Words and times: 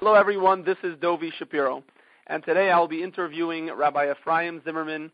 Hello, 0.00 0.14
everyone. 0.14 0.62
This 0.62 0.76
is 0.84 0.94
Dovi 0.98 1.32
Shapiro, 1.40 1.82
and 2.28 2.44
today 2.44 2.70
I'll 2.70 2.86
be 2.86 3.02
interviewing 3.02 3.68
Rabbi 3.74 4.12
Ephraim 4.12 4.62
Zimmerman, 4.64 5.10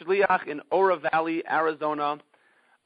Shliach 0.00 0.48
in 0.48 0.60
Oro 0.72 0.98
Valley, 1.12 1.44
Arizona, 1.48 2.18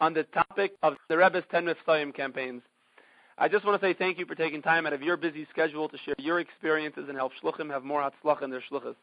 on 0.03 0.13
the 0.13 0.25
topic 0.25 0.73
of 0.83 0.97
the 1.09 1.17
Rebbe's 1.17 1.45
Ten 1.51 1.65
Mitzvahim 1.65 2.15
campaigns. 2.15 2.61
I 3.39 3.49
just 3.49 3.65
want 3.65 3.81
to 3.81 3.87
say 3.87 3.95
thank 3.95 4.19
you 4.19 4.27
for 4.27 4.35
taking 4.35 4.61
time 4.61 4.87
out 4.87 4.93
of 4.93 5.01
your 5.01 5.17
busy 5.17 5.47
schedule 5.51 5.89
to 5.89 5.97
share 6.05 6.15
your 6.19 6.41
experiences 6.41 7.07
and 7.09 7.17
help 7.17 7.33
Shluchim 7.43 7.71
have 7.71 7.85
more 7.85 8.03
Hatzlach 8.03 8.43
in 8.43 8.51
their 8.51 8.63
Shlichus. 8.71 8.97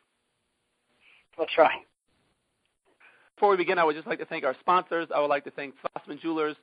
We'll 1.39 1.47
try. 1.47 1.71
Before 3.35 3.49
we 3.49 3.57
begin, 3.57 3.79
I 3.79 3.83
would 3.83 3.95
just 3.95 4.07
like 4.07 4.19
to 4.19 4.25
thank 4.25 4.43
our 4.43 4.55
sponsors. 4.59 5.07
I 5.13 5.19
would 5.19 5.31
like 5.31 5.45
to 5.45 5.51
thank 5.51 5.73
Fossman 5.81 6.21
Jewelers, 6.21 6.55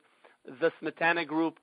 the 0.61 0.71
Smetana 0.81 1.27
Group, 1.27 1.57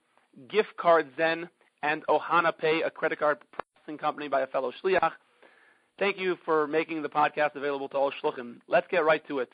Gift 0.49 0.77
Card 0.77 1.07
Zen, 1.17 1.49
and 1.81 2.05
Ohana 2.05 2.55
Pay, 2.55 2.83
a 2.83 2.91
credit 2.91 3.17
card 3.17 3.39
processing 3.83 3.97
company 3.97 4.27
by 4.27 4.41
a 4.41 4.47
fellow 4.47 4.71
Shliach. 4.83 5.11
Thank 5.99 6.17
you 6.17 6.37
for 6.45 6.67
making 6.67 7.01
the 7.01 7.09
podcast 7.09 7.55
available 7.55 7.87
to 7.89 7.97
all 7.97 8.11
Shluchim. 8.23 8.57
Let's 8.67 8.87
get 8.89 9.05
right 9.05 9.25
to 9.27 9.39
it. 9.39 9.49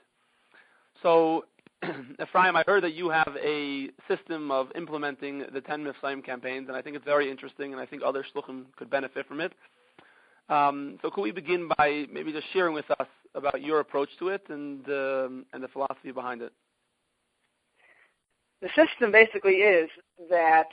So, 1.03 1.45
Ephraim, 2.21 2.55
I 2.55 2.63
heard 2.65 2.83
that 2.83 2.93
you 2.93 3.09
have 3.09 3.35
a 3.43 3.89
system 4.07 4.51
of 4.51 4.67
implementing 4.75 5.45
the 5.53 5.61
10 5.61 5.83
Mivtzoim 5.83 6.23
campaigns, 6.23 6.67
and 6.67 6.77
I 6.77 6.81
think 6.81 6.95
it's 6.95 7.05
very 7.05 7.29
interesting, 7.29 7.73
and 7.73 7.81
I 7.81 7.85
think 7.85 8.01
other 8.05 8.25
Shluchim 8.35 8.65
could 8.77 8.89
benefit 8.89 9.27
from 9.27 9.41
it. 9.41 9.53
Um, 10.49 10.97
so 11.01 11.09
could 11.09 11.21
we 11.21 11.31
begin 11.31 11.69
by 11.77 12.05
maybe 12.11 12.31
just 12.31 12.47
sharing 12.53 12.73
with 12.73 12.89
us 12.99 13.07
about 13.35 13.61
your 13.61 13.79
approach 13.79 14.09
to 14.19 14.29
it 14.29 14.41
and, 14.49 14.85
um, 14.87 15.45
and 15.53 15.63
the 15.63 15.67
philosophy 15.67 16.11
behind 16.11 16.41
it? 16.41 16.51
The 18.61 18.69
system 18.69 19.11
basically 19.11 19.57
is 19.57 19.89
that 20.29 20.67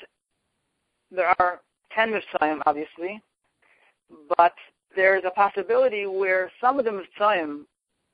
there 1.10 1.34
are 1.38 1.60
10 1.94 2.12
Mivtzoim, 2.12 2.62
obviously, 2.66 3.22
but 4.36 4.54
there's 4.94 5.24
a 5.26 5.30
possibility 5.30 6.06
where 6.06 6.50
some 6.60 6.78
of 6.78 6.84
the 6.84 6.90
Mivtzoim 6.90 7.64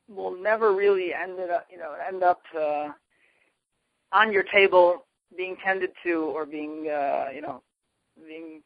will 0.08 0.36
never 0.36 0.74
really 0.74 1.12
end 1.14 1.38
up, 1.38 1.66
you 1.70 1.78
know, 1.78 1.94
end 2.06 2.22
up 2.22 2.42
uh, 2.58 2.88
on 4.12 4.32
your 4.32 4.42
table 4.42 5.06
being 5.36 5.56
tended 5.64 5.90
to 6.02 6.24
or 6.24 6.44
being, 6.44 6.88
uh, 6.88 7.28
you 7.34 7.40
know, 7.40 7.62
being 8.26 8.62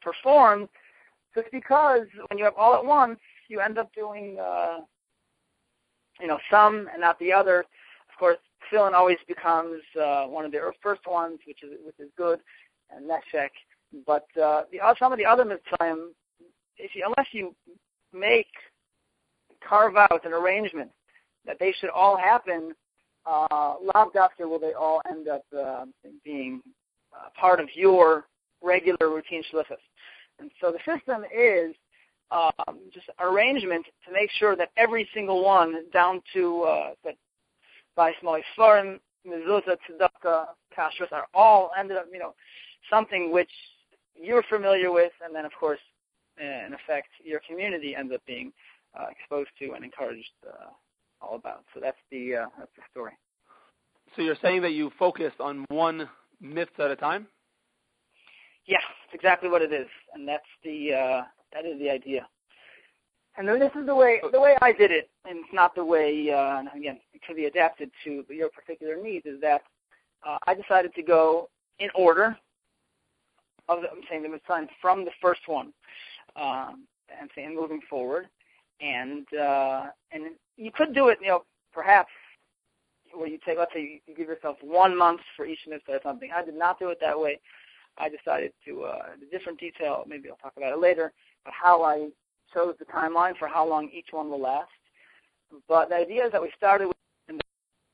performed, 0.00 0.68
just 1.34 1.50
because 1.52 2.06
when 2.28 2.38
you 2.38 2.44
have 2.44 2.56
all 2.56 2.74
at 2.74 2.84
once, 2.84 3.18
you 3.48 3.60
end 3.60 3.78
up 3.78 3.92
doing, 3.94 4.38
uh, 4.40 4.78
you 6.20 6.26
know, 6.26 6.38
some 6.50 6.88
and 6.92 7.00
not 7.00 7.18
the 7.18 7.32
other. 7.32 7.60
Of 7.60 8.18
course, 8.18 8.38
tefillin 8.70 8.92
always 8.92 9.18
becomes 9.28 9.80
uh, 10.00 10.24
one 10.24 10.44
of 10.44 10.52
the 10.52 10.72
first 10.82 11.06
ones, 11.06 11.38
which 11.46 11.62
is 11.62 11.70
which 11.84 11.98
is 11.98 12.10
good, 12.16 12.40
and 12.94 13.08
neshek. 13.08 13.50
But 14.06 14.26
uh, 14.40 14.64
the 14.72 14.80
some 14.98 15.12
of 15.12 15.18
the 15.18 15.26
other 15.26 15.44
mitzvahs, 15.44 16.10
if 16.82 16.94
you, 16.94 17.04
unless 17.06 17.28
you 17.32 17.54
make 18.12 18.48
carve 19.66 19.96
out 19.96 20.24
an 20.24 20.32
arrangement 20.32 20.90
that 21.46 21.58
they 21.58 21.72
should 21.78 21.90
all 21.90 22.16
happen, 22.16 22.74
uh, 23.26 23.74
lav 23.94 24.12
dafka 24.12 24.48
will 24.48 24.58
they 24.58 24.72
all 24.72 25.00
end 25.10 25.28
up 25.28 25.42
uh, 25.56 25.84
being 26.24 26.60
uh, 27.14 27.28
part 27.38 27.60
of 27.60 27.68
your 27.74 28.24
regular 28.62 29.10
routine 29.10 29.42
shlichus. 29.52 29.76
And 30.38 30.50
so 30.60 30.72
the 30.72 30.78
system 30.78 31.24
is 31.36 31.74
um, 32.30 32.78
just 32.92 33.06
arrangement 33.18 33.86
to 34.06 34.12
make 34.12 34.30
sure 34.38 34.56
that 34.56 34.70
every 34.76 35.08
single 35.12 35.44
one, 35.44 35.74
down 35.92 36.22
to 36.32 36.62
uh, 36.62 36.90
that 37.04 37.16
by 37.96 38.12
small 38.20 38.40
svarim, 38.56 38.98
mezuzah, 39.26 39.76
tzedakah, 39.90 40.46
kashrus, 40.76 41.12
are 41.12 41.26
all 41.34 41.70
ended 41.78 41.96
up, 41.96 42.06
you 42.12 42.18
know, 42.18 42.34
something 42.88 43.32
which 43.32 43.50
you're 44.14 44.44
familiar 44.44 44.92
with, 44.92 45.12
and 45.24 45.34
then 45.34 45.44
of 45.44 45.52
course, 45.58 45.80
in 46.38 46.74
effect, 46.74 47.08
your 47.24 47.40
community 47.48 47.94
ends 47.96 48.12
up 48.14 48.20
being 48.26 48.52
uh, 48.98 49.06
exposed 49.10 49.50
to 49.58 49.72
and 49.72 49.84
encouraged 49.84 50.32
uh, 50.46 50.70
all 51.20 51.36
about. 51.36 51.64
So 51.74 51.80
that's 51.80 51.98
the 52.10 52.36
uh, 52.36 52.46
that's 52.58 52.70
the 52.76 52.82
story. 52.90 53.12
So 54.16 54.22
you're 54.22 54.36
saying 54.42 54.62
that 54.62 54.72
you 54.72 54.90
focus 54.98 55.32
on 55.38 55.64
one 55.68 56.08
myth 56.40 56.68
at 56.78 56.90
a 56.90 56.96
time? 56.96 57.26
Yes, 58.66 58.82
exactly 59.12 59.48
what 59.48 59.62
it 59.62 59.72
is, 59.72 59.88
and 60.14 60.26
that's 60.26 60.44
the 60.64 60.92
uh, 60.92 61.22
that 61.52 61.66
is 61.66 61.78
the 61.78 61.90
idea. 61.90 62.26
And 63.36 63.48
then 63.48 63.58
this 63.58 63.70
is 63.78 63.86
the 63.86 63.94
way 63.94 64.20
the 64.32 64.40
way 64.40 64.56
I 64.60 64.72
did 64.72 64.90
it, 64.90 65.08
and 65.28 65.38
it's 65.38 65.52
not 65.52 65.74
the 65.74 65.84
way 65.84 66.30
uh, 66.30 66.62
again 66.74 66.98
it 67.14 67.22
can 67.22 67.36
be 67.36 67.46
adapted 67.46 67.90
to 68.04 68.24
your 68.28 68.48
particular 68.50 69.00
needs. 69.02 69.26
Is 69.26 69.40
that 69.40 69.62
uh, 70.26 70.38
I 70.46 70.54
decided 70.54 70.94
to 70.94 71.02
go 71.02 71.48
in 71.78 71.88
order 71.94 72.36
of 73.68 73.82
the, 73.82 73.90
I'm 73.90 74.02
saying 74.08 74.22
the 74.22 74.28
Mitzvah 74.28 74.66
from 74.82 75.04
the 75.04 75.12
first 75.22 75.42
one, 75.46 75.72
um, 76.36 76.86
and 77.20 77.30
saying 77.34 77.54
moving 77.54 77.80
forward 77.88 78.28
and 78.80 79.26
uh, 79.34 79.86
and 80.12 80.24
you 80.56 80.70
could 80.72 80.94
do 80.94 81.08
it, 81.08 81.18
you 81.20 81.28
know, 81.28 81.44
perhaps 81.72 82.10
where 83.12 83.28
you 83.28 83.38
take, 83.44 83.58
let's 83.58 83.72
say, 83.72 83.80
you, 83.80 83.98
you 84.06 84.14
give 84.14 84.28
yourself 84.28 84.56
one 84.62 84.96
month 84.96 85.20
for 85.36 85.46
each 85.46 85.60
mitzvah 85.68 85.92
or 85.92 86.00
something. 86.02 86.30
I 86.34 86.44
did 86.44 86.54
not 86.54 86.78
do 86.78 86.90
it 86.90 86.98
that 87.00 87.18
way. 87.18 87.40
I 87.98 88.08
decided 88.08 88.52
to 88.66 88.84
uh, 88.84 89.02
the 89.18 89.26
different 89.36 89.58
detail. 89.58 90.04
Maybe 90.06 90.28
I'll 90.30 90.36
talk 90.36 90.52
about 90.56 90.72
it 90.72 90.78
later. 90.78 91.12
But 91.44 91.54
how 91.54 91.82
I 91.82 92.08
chose 92.54 92.74
the 92.78 92.84
timeline 92.86 93.36
for 93.36 93.48
how 93.48 93.66
long 93.66 93.90
each 93.92 94.08
one 94.10 94.30
will 94.30 94.40
last. 94.40 94.70
But 95.68 95.88
the 95.88 95.96
idea 95.96 96.26
is 96.26 96.32
that 96.32 96.42
we 96.42 96.52
started 96.56 96.88
with, 96.88 96.96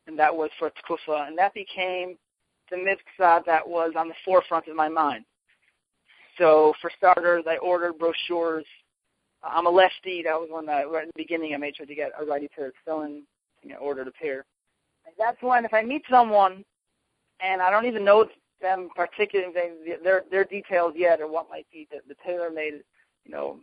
and 0.06 0.18
that 0.18 0.34
was 0.34 0.50
for 0.58 0.70
tkufa, 0.70 1.26
and 1.26 1.38
that 1.38 1.54
became 1.54 2.16
the 2.70 2.76
mitzvah 2.76 3.42
that 3.46 3.66
was 3.66 3.92
on 3.96 4.08
the 4.08 4.14
forefront 4.24 4.68
of 4.68 4.76
my 4.76 4.88
mind. 4.88 5.24
So 6.38 6.74
for 6.80 6.90
starters, 6.96 7.44
I 7.46 7.56
ordered 7.58 7.98
brochures 7.98 8.64
I'm 9.42 9.66
a 9.66 9.70
lefty. 9.70 10.22
That 10.22 10.38
was 10.40 10.48
one 10.50 10.66
that 10.66 10.90
right 10.90 11.04
in 11.04 11.10
the 11.14 11.22
beginning 11.22 11.54
I 11.54 11.58
made 11.58 11.76
sure 11.76 11.86
to 11.86 11.94
get 11.94 12.12
a 12.18 12.24
righty 12.24 12.48
pair 12.48 12.68
of 12.68 12.72
tefillin, 12.86 13.22
you 13.62 13.70
know, 13.70 13.76
ordered 13.76 14.08
a 14.08 14.12
pair. 14.12 14.44
That's 15.18 15.40
when 15.40 15.64
if 15.64 15.72
I 15.72 15.82
meet 15.82 16.02
someone 16.10 16.64
and 17.40 17.62
I 17.62 17.70
don't 17.70 17.86
even 17.86 18.04
know 18.04 18.26
them 18.60 18.88
particularly 18.96 19.52
their 20.02 20.24
their 20.30 20.44
details 20.44 20.94
yet 20.96 21.20
or 21.20 21.28
what 21.28 21.50
might 21.50 21.66
be 21.72 21.86
the, 21.90 21.98
the 22.08 22.16
tailor-made, 22.24 22.82
you 23.24 23.30
know, 23.30 23.58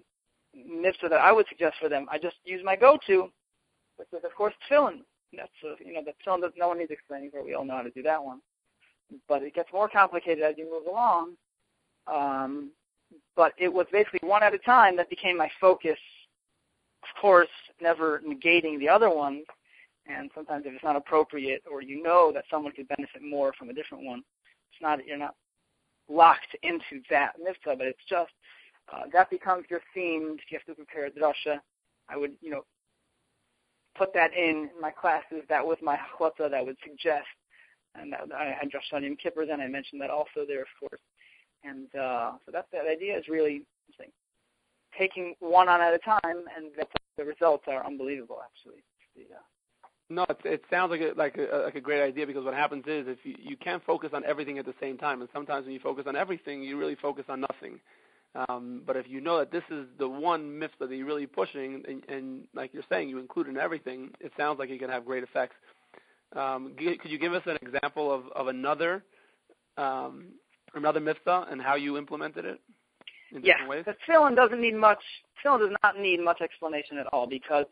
mitzvah 0.53 1.09
that 1.09 1.21
I 1.21 1.31
would 1.31 1.47
suggest 1.49 1.75
for 1.81 1.89
them, 1.89 2.07
I 2.09 2.17
just 2.17 2.37
use 2.45 2.61
my 2.63 2.75
go-to, 2.75 3.29
which 3.97 4.07
is 4.13 4.23
of 4.23 4.35
course 4.35 4.53
tefillin. 4.69 4.99
That's 5.35 5.51
a, 5.63 5.83
you 5.83 5.93
know 5.93 6.03
the 6.03 6.13
tefillin 6.25 6.49
no 6.57 6.69
one 6.69 6.79
needs 6.79 6.91
explaining 6.91 7.31
for. 7.31 7.43
We 7.43 7.55
all 7.55 7.65
know 7.65 7.77
how 7.77 7.81
to 7.81 7.89
do 7.89 8.03
that 8.03 8.23
one. 8.23 8.39
But 9.27 9.43
it 9.43 9.53
gets 9.53 9.71
more 9.73 9.89
complicated 9.89 10.43
as 10.43 10.55
you 10.57 10.71
move 10.71 10.87
along. 10.87 11.35
Um, 12.07 12.71
but 13.35 13.53
it 13.57 13.71
was 13.71 13.87
basically 13.91 14.27
one 14.27 14.43
at 14.43 14.53
a 14.53 14.59
time 14.59 14.95
that 14.97 15.09
became 15.09 15.37
my 15.37 15.49
focus. 15.59 15.97
Of 17.03 17.21
course, 17.21 17.49
never 17.81 18.21
negating 18.25 18.79
the 18.79 18.89
other 18.89 19.09
ones. 19.09 19.43
And 20.05 20.29
sometimes 20.35 20.65
if 20.65 20.73
it's 20.73 20.83
not 20.83 20.95
appropriate 20.95 21.63
or 21.69 21.81
you 21.81 22.03
know 22.03 22.31
that 22.33 22.45
someone 22.49 22.73
could 22.73 22.87
benefit 22.89 23.21
more 23.21 23.53
from 23.57 23.69
a 23.69 23.73
different 23.73 24.03
one, 24.03 24.19
it's 24.71 24.81
not 24.81 25.05
you're 25.05 25.17
not 25.17 25.35
locked 26.09 26.55
into 26.63 27.01
that 27.09 27.33
mitzvah, 27.41 27.75
but 27.77 27.87
it's 27.87 28.03
just 28.09 28.31
uh, 28.91 29.03
that 29.13 29.29
becomes 29.29 29.65
your 29.69 29.79
theme. 29.93 30.37
If 30.37 30.51
you 30.51 30.57
have 30.57 30.75
to 30.75 30.75
prepare 30.75 31.05
a 31.05 31.11
drasha, 31.11 31.59
I 32.09 32.17
would 32.17 32.33
you 32.41 32.51
know 32.51 32.65
put 33.95 34.13
that 34.13 34.33
in 34.33 34.69
my 34.81 34.91
classes. 34.91 35.43
That 35.47 35.65
was 35.65 35.77
my 35.81 35.95
hachlata 35.95 36.49
that 36.51 36.65
would 36.65 36.77
suggest, 36.83 37.27
and 37.95 38.13
I 38.13 38.55
had 38.59 38.69
drasha 38.69 38.95
on 38.95 39.03
Yom 39.03 39.15
Kippur. 39.15 39.45
Then 39.45 39.61
I 39.61 39.67
mentioned 39.67 40.01
that 40.01 40.09
also 40.09 40.45
there, 40.47 40.61
of 40.61 40.67
course. 40.79 40.99
And 41.63 41.87
uh, 41.95 42.33
so 42.45 42.51
that's 42.51 42.67
that 42.71 42.85
idea 42.87 43.17
is 43.17 43.27
really 43.27 43.63
taking 44.97 45.35
one 45.39 45.69
on 45.69 45.81
at 45.81 45.93
a 45.93 45.97
time, 45.99 46.43
and 46.55 46.67
the 47.17 47.25
results 47.25 47.63
are 47.67 47.85
unbelievable. 47.85 48.39
Actually, 48.43 48.83
the, 49.15 49.23
uh, 49.35 49.39
no, 50.09 50.23
it, 50.29 50.37
it 50.45 50.63
sounds 50.69 50.91
like 50.91 51.01
a, 51.01 51.13
like 51.17 51.37
a 51.37 51.63
like 51.63 51.75
a 51.75 51.81
great 51.81 52.03
idea 52.03 52.27
because 52.27 52.43
what 52.43 52.53
happens 52.53 52.83
is 52.87 53.07
if 53.07 53.19
you 53.23 53.35
you 53.39 53.57
can't 53.57 53.83
focus 53.85 54.11
on 54.13 54.23
everything 54.25 54.57
at 54.59 54.65
the 54.65 54.73
same 54.79 54.97
time, 54.97 55.21
and 55.21 55.29
sometimes 55.33 55.65
when 55.65 55.73
you 55.73 55.79
focus 55.79 56.05
on 56.07 56.15
everything, 56.15 56.63
you 56.63 56.77
really 56.77 56.95
focus 56.95 57.25
on 57.29 57.41
nothing. 57.41 57.79
Um, 58.49 58.81
but 58.85 58.97
if 58.97 59.07
you 59.07 59.21
know 59.21 59.37
that 59.37 59.51
this 59.51 59.63
is 59.69 59.85
the 59.99 60.07
one 60.07 60.57
mitzvah 60.57 60.87
that 60.87 60.95
you're 60.95 61.05
really 61.05 61.27
pushing, 61.27 61.83
and, 61.87 62.03
and 62.09 62.47
like 62.55 62.73
you're 62.73 62.83
saying, 62.89 63.09
you 63.09 63.19
include 63.19 63.47
in 63.47 63.57
everything, 63.57 64.09
it 64.19 64.31
sounds 64.35 64.57
like 64.57 64.69
it 64.71 64.79
can 64.79 64.89
have 64.89 65.05
great 65.05 65.23
effects. 65.23 65.55
Um, 66.35 66.73
could 66.75 67.11
you 67.11 67.19
give 67.19 67.33
us 67.33 67.43
an 67.45 67.57
example 67.61 68.11
of, 68.11 68.23
of 68.35 68.47
another 68.47 69.03
um, 69.77 70.29
another 70.73 70.99
mitzvah 70.99 71.47
and 71.49 71.61
how 71.61 71.75
you 71.75 71.97
implemented 71.97 72.45
it 72.45 72.59
in 73.31 73.43
yeah, 73.43 73.53
different 73.53 73.69
ways? 73.69 73.85
the 73.85 73.95
tefillin 74.07 74.35
doesn't 74.35 74.61
need 74.61 74.75
much. 74.75 74.99
Tefillin 75.43 75.59
does 75.59 75.77
not 75.83 75.99
need 75.99 76.19
much 76.19 76.41
explanation 76.41 76.97
at 76.97 77.07
all 77.07 77.27
because 77.27 77.65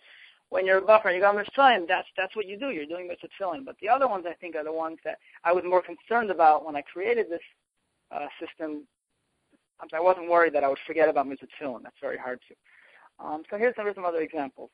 when 0.50 0.66
you're 0.66 0.80
a 0.80 0.82
buffer 0.82 1.08
and 1.08 1.16
you 1.16 1.22
got 1.22 1.36
mitzvahim, 1.36 1.88
that's 1.88 2.08
that's 2.18 2.36
what 2.36 2.46
you 2.46 2.58
do. 2.58 2.70
You're 2.70 2.86
doing 2.86 3.08
mitzvah 3.08 3.30
tefillin. 3.40 3.66
But 3.66 3.76
the 3.82 3.90
other 3.90 4.08
ones, 4.08 4.26
I 4.28 4.34
think, 4.34 4.56
are 4.56 4.64
the 4.64 4.74
ones 4.74 4.98
that 5.06 5.18
I 5.44 5.54
was 5.54 5.64
more 5.66 5.82
concerned 5.82 6.30
about 6.30 6.66
when 6.66 6.76
I 6.76 6.82
created 6.82 7.28
this 7.30 7.42
uh, 8.12 8.28
system. 8.40 8.86
I 9.94 10.00
wasn't 10.00 10.30
worried 10.30 10.54
that 10.54 10.64
I 10.64 10.68
would 10.68 10.78
forget 10.86 11.10
about 11.10 11.28
mitzvah 11.28 11.48
tefillin. 11.60 11.84
That's 11.84 11.96
very 12.02 12.18
hard 12.18 12.40
to. 12.50 13.26
Um, 13.26 13.44
so 13.50 13.58
here's 13.58 13.76
some, 13.76 13.86
here's 13.86 13.96
some 13.96 14.06
other 14.06 14.22
examples. 14.22 14.70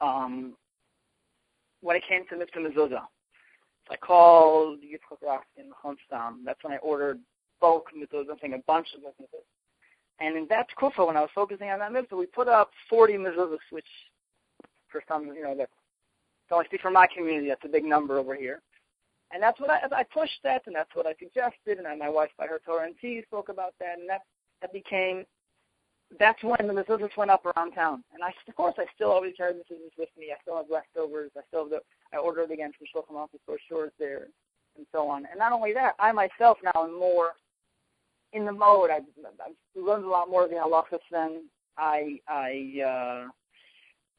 Um, 0.00 0.54
when 1.80 1.96
it 1.96 2.04
came 2.08 2.26
to 2.28 2.36
mitzvah 2.36 2.60
mezuzah, 2.60 3.02
I 3.90 3.96
called 3.96 4.80
Yitzchak 4.80 5.40
in 5.56 5.70
Honstam. 5.84 6.44
That's 6.44 6.62
when 6.62 6.72
I 6.72 6.78
ordered 6.78 7.18
bulk 7.60 7.86
mitzvahs. 7.96 8.26
I'm 8.30 8.36
saying 8.40 8.54
a 8.54 8.58
bunch 8.66 8.88
of 8.94 9.00
mitzvahs. 9.00 9.44
And 10.20 10.36
in 10.36 10.46
that 10.48 10.66
kufa, 10.78 11.04
when 11.04 11.16
I 11.16 11.20
was 11.20 11.30
focusing 11.34 11.70
on 11.70 11.78
that 11.78 11.92
mitzvah, 11.92 12.16
we 12.16 12.26
put 12.26 12.48
up 12.48 12.70
40 12.90 13.14
mezuzahs, 13.14 13.58
which 13.70 13.86
for 14.90 15.02
some, 15.08 15.26
you 15.26 15.42
know, 15.42 15.56
that 15.56 15.68
don't 16.48 16.66
speak 16.66 16.80
for 16.80 16.90
my 16.90 17.06
community. 17.14 17.48
That's 17.48 17.64
a 17.64 17.68
big 17.68 17.84
number 17.84 18.18
over 18.18 18.34
here. 18.34 18.62
And 19.32 19.42
that's 19.42 19.60
what 19.60 19.70
I, 19.70 19.80
I 19.92 20.02
pushed 20.04 20.40
that, 20.44 20.62
and 20.66 20.74
that's 20.74 20.94
what 20.94 21.06
I 21.06 21.14
suggested. 21.18 21.78
And 21.78 21.86
I, 21.86 21.94
my 21.94 22.08
wife, 22.08 22.30
by 22.38 22.46
her 22.46 22.60
Torah 22.64 22.86
and 22.86 22.94
Tea, 23.00 23.22
spoke 23.26 23.50
about 23.50 23.74
that, 23.78 23.98
and 23.98 24.08
that 24.08 24.22
that 24.62 24.72
became. 24.72 25.24
That's 26.18 26.42
when 26.42 26.66
the 26.66 26.72
mezuzahs 26.72 27.16
went 27.16 27.30
up 27.30 27.44
around 27.44 27.72
town, 27.72 28.02
and 28.14 28.24
I, 28.24 28.32
of 28.48 28.56
course, 28.56 28.74
I 28.78 28.86
still 28.94 29.10
always 29.10 29.34
carry 29.36 29.52
the 29.52 29.58
mezuzahs 29.58 29.98
with 29.98 30.08
me. 30.18 30.32
I 30.32 30.40
still 30.40 30.56
have 30.56 30.70
leftovers. 30.70 31.30
I 31.36 31.42
still 31.48 31.64
have 31.64 31.70
the. 31.70 31.80
I 32.14 32.16
ordered 32.16 32.50
again 32.50 32.72
from 32.76 32.86
Shluchim 32.86 33.18
Office 33.18 33.40
brochures 33.46 33.92
there, 33.98 34.28
and 34.76 34.86
so 34.90 35.06
on. 35.08 35.26
And 35.26 35.38
not 35.38 35.52
only 35.52 35.74
that, 35.74 35.94
I 35.98 36.10
myself 36.12 36.56
now 36.64 36.84
am 36.84 36.98
more 36.98 37.32
in 38.32 38.46
the 38.46 38.52
mode. 38.52 38.90
I, 38.90 38.96
I've 38.96 39.54
learned 39.76 40.04
a 40.04 40.08
lot 40.08 40.30
more 40.30 40.44
of 40.44 40.50
the 40.50 40.56
halachas 40.56 41.00
than 41.12 41.42
I 41.76 42.18
I 42.26 42.82
uh, 42.82 43.28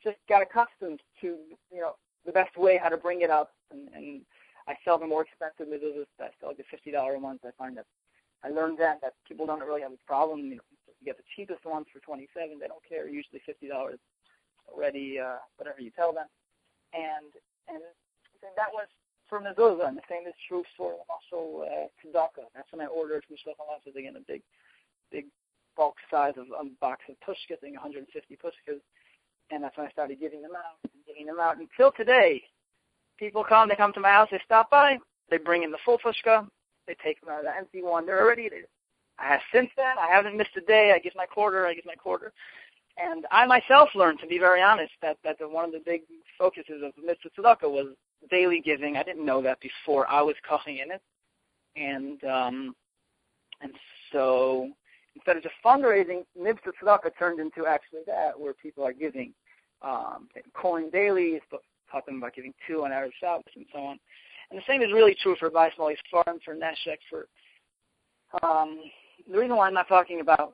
just 0.04 0.18
got 0.28 0.44
accustomed 0.44 1.02
to. 1.22 1.38
You 1.72 1.82
know 1.82 1.96
the 2.26 2.32
best 2.32 2.56
way 2.56 2.80
how 2.82 2.90
to 2.90 2.98
bring 2.98 3.22
it 3.22 3.32
up, 3.32 3.52
and, 3.72 3.90
and 3.96 4.22
I 4.68 4.76
sell 4.86 5.00
the 5.00 5.08
more 5.08 5.24
expensive 5.26 5.74
mezuzahs. 5.74 6.06
I 6.20 6.30
sell 6.40 6.50
like 6.50 6.58
the 6.58 6.64
fifty 6.70 6.92
dollar 6.92 7.18
ones. 7.18 7.40
I 7.44 7.50
find 7.58 7.76
that 7.78 7.86
I 8.44 8.50
learned 8.50 8.78
that 8.80 9.02
that 9.02 9.14
people 9.28 9.46
don't 9.48 9.60
really 9.62 9.82
have 9.82 9.92
a 9.92 10.08
problem. 10.08 10.42
You 10.46 10.56
know, 10.58 10.62
you 11.00 11.06
get 11.06 11.18
the 11.18 11.28
cheapest 11.36 11.66
ones 11.66 11.88
for 11.92 12.00
twenty 12.00 12.28
seven. 12.34 12.60
They 12.60 12.68
don't 12.68 12.84
care. 12.88 13.08
Usually 13.08 13.42
fifty 13.46 13.68
dollars 13.68 14.00
already. 14.68 15.20
Uh, 15.20 15.40
whatever 15.58 15.82
you 15.82 15.92
tell 15.92 16.14
them, 16.14 16.28
and 16.94 17.32
and 17.68 17.82
that 18.56 18.72
was 18.74 18.88
for 19.30 19.40
mezuzah, 19.40 19.88
and 19.88 19.98
the 19.98 20.10
same 20.10 20.28
is 20.28 20.34
true 20.48 20.64
for 20.76 20.96
also 21.08 21.64
uh, 21.64 21.88
tzedakah. 22.02 22.50
That's 22.56 22.72
when 22.72 22.82
I 22.82 22.90
ordered 22.90 23.24
from 23.26 23.38
Shluchim 23.38 23.70
Office 23.70 23.94
again 23.96 24.16
a 24.18 24.26
big, 24.28 24.42
big 25.12 25.26
bulk 25.78 25.96
size 26.10 26.34
of 26.36 26.48
a 26.50 26.66
box 26.82 27.02
of 27.08 27.16
pushkas, 27.26 27.62
I 27.62 27.62
think 27.62 27.76
150 27.76 28.10
pushkas, 28.36 28.82
and 29.52 29.64
that's 29.64 29.78
when 29.78 29.88
I 29.88 29.92
started 29.92 30.20
giving 30.20 30.42
them 30.42 30.56
out 30.56 30.82
and 30.84 31.06
giving 31.06 31.28
them 31.28 31.40
out 31.40 31.58
until 31.58 31.92
today. 31.92 32.42
People 33.18 33.44
come, 33.44 33.70
they 33.70 33.76
come 33.76 33.94
to 33.94 34.00
my 34.00 34.10
house, 34.10 34.30
they 34.32 34.42
stop 34.44 34.72
by, 34.72 34.98
they 35.30 35.38
bring 35.38 35.64
in 35.64 35.72
the 35.72 35.78
full 35.86 36.00
pushka, 36.00 36.48
they 36.88 36.96
take 37.04 37.22
them 37.22 37.30
out 37.30 37.40
of 37.40 37.46
the 37.46 37.56
empty 37.56 37.84
one. 37.84 38.06
They're 38.06 38.22
already. 38.22 38.50
They, 38.50 38.64
have 39.28 39.42
since 39.54 39.70
then. 39.76 39.98
I 40.00 40.14
haven't 40.14 40.38
missed 40.38 40.58
a 40.58 40.62
day. 40.62 40.94
I 40.96 41.00
give 41.00 41.14
my 41.16 41.26
quarter. 41.26 41.68
I 41.68 41.74
give 41.74 41.86
my 41.86 41.96
quarter. 41.96 42.32
And 42.98 43.26
I 43.32 43.46
myself 43.46 43.90
learned, 43.96 44.20
to 44.20 44.28
be 44.28 44.40
very 44.40 44.62
honest, 44.62 44.92
that 45.02 45.18
that 45.24 45.40
the, 45.40 45.48
one 45.48 45.66
of 45.66 45.72
the 45.72 45.82
big 45.86 46.02
focuses 46.38 46.84
of 46.84 46.92
Mitzvah 47.04 47.30
Tzedakah 47.38 47.70
was 47.70 47.88
daily 48.30 48.62
giving. 48.62 48.98
I 48.98 49.04
didn't 49.04 49.26
know 49.26 49.42
that 49.42 49.60
before 49.62 50.10
I 50.10 50.22
was 50.22 50.36
cooking 50.48 50.80
in 50.80 50.92
it, 50.92 51.02
and 51.76 52.24
um, 52.26 52.76
and 53.62 53.72
so 54.12 54.70
instead 55.16 55.38
of 55.38 55.44
just 55.44 55.56
fundraising, 55.64 56.26
Mitzvah 56.40 56.72
Tzedakah 56.82 57.12
turned 57.18 57.40
into 57.40 57.66
actually 57.66 58.02
that, 58.08 58.40
where 58.40 58.54
people 58.54 58.86
are 58.86 58.94
giving 58.94 59.34
um, 59.82 60.28
coin 60.54 60.90
daily, 60.90 61.40
talking 61.92 62.18
about 62.18 62.36
giving 62.36 62.54
two 62.68 62.84
on 62.84 62.92
Erev 62.92 63.12
Shabbos 63.20 63.44
and 63.56 63.66
so 63.74 63.80
on. 63.80 64.00
And 64.50 64.60
the 64.60 64.64
same 64.68 64.82
is 64.82 64.92
really 64.92 65.16
true 65.22 65.36
for 65.40 65.50
Beismali 65.50 65.96
Farm, 66.12 66.40
for 66.44 66.56
Neshek, 66.56 66.98
for 67.10 67.28
um, 68.44 68.82
the 69.32 69.38
reason 69.38 69.56
why 69.56 69.68
I'm 69.68 69.74
not 69.74 69.88
talking 69.88 70.22
about 70.22 70.54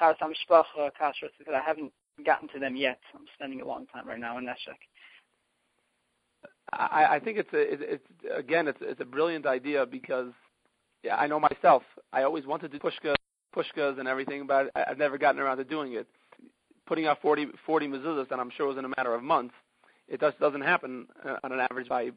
Taharas 0.00 0.16
HaMishpacha, 0.20 0.90
Kashrus, 1.00 1.24
is 1.24 1.32
because 1.38 1.54
I 1.54 1.66
haven't 1.66 1.92
gotten 2.24 2.48
to 2.48 2.58
them 2.58 2.76
yet. 2.76 2.98
I'm 3.14 3.26
spending 3.34 3.60
a 3.60 3.66
long 3.66 3.86
time 3.86 4.06
right 4.06 4.18
now 4.18 4.38
in 4.38 4.44
Neshek. 4.44 4.78
I, 6.72 7.06
I 7.12 7.20
think 7.20 7.38
it's 7.38 7.52
a, 7.52 7.72
it, 7.72 7.78
it's 7.80 8.04
again, 8.36 8.68
it's 8.68 8.78
it's 8.82 9.00
a 9.00 9.04
brilliant 9.04 9.46
idea 9.46 9.86
because 9.86 10.32
yeah, 11.02 11.16
I 11.16 11.26
know 11.26 11.40
myself. 11.40 11.82
I 12.12 12.24
always 12.24 12.46
wanted 12.46 12.72
to 12.72 12.78
pushka, 12.78 13.14
pushkas 13.56 13.98
and 13.98 14.06
everything, 14.06 14.46
but 14.46 14.70
I, 14.74 14.84
I've 14.90 14.98
never 14.98 15.16
gotten 15.18 15.40
around 15.40 15.58
to 15.58 15.64
doing 15.64 15.94
it. 15.94 16.06
Putting 16.86 17.06
out 17.06 17.20
40, 17.20 17.48
40 17.66 17.88
mezuzahs, 17.88 18.30
and 18.30 18.40
I'm 18.40 18.50
sure 18.56 18.66
it 18.66 18.70
was 18.70 18.78
in 18.78 18.84
a 18.86 18.92
matter 18.96 19.14
of 19.14 19.22
months. 19.22 19.54
It 20.08 20.20
just 20.20 20.38
doesn't 20.40 20.62
happen 20.62 21.06
uh, 21.26 21.36
on 21.44 21.52
an 21.52 21.60
average 21.60 21.88
by 21.88 22.10